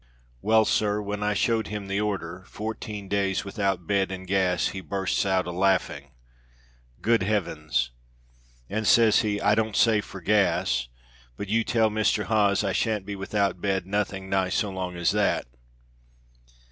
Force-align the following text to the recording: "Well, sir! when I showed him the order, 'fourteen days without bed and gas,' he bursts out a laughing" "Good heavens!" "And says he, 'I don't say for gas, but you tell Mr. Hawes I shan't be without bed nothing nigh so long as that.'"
"Well, 0.41 0.65
sir! 0.65 0.99
when 0.99 1.21
I 1.21 1.35
showed 1.35 1.67
him 1.67 1.85
the 1.87 2.01
order, 2.01 2.43
'fourteen 2.47 3.07
days 3.07 3.45
without 3.45 3.85
bed 3.85 4.11
and 4.11 4.25
gas,' 4.25 4.69
he 4.69 4.81
bursts 4.81 5.27
out 5.27 5.45
a 5.45 5.51
laughing" 5.51 6.09
"Good 7.03 7.21
heavens!" 7.21 7.91
"And 8.67 8.87
says 8.87 9.19
he, 9.21 9.39
'I 9.39 9.53
don't 9.53 9.75
say 9.75 10.01
for 10.01 10.19
gas, 10.19 10.87
but 11.37 11.49
you 11.49 11.63
tell 11.63 11.91
Mr. 11.91 12.23
Hawes 12.23 12.63
I 12.63 12.73
shan't 12.73 13.05
be 13.05 13.15
without 13.15 13.61
bed 13.61 13.85
nothing 13.85 14.27
nigh 14.27 14.49
so 14.49 14.71
long 14.71 14.95
as 14.97 15.11
that.'" 15.11 15.45